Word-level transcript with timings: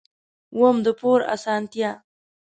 اووم: 0.55 0.77
د 0.85 0.87
پور 0.99 1.19
اسانتیا. 1.35 1.91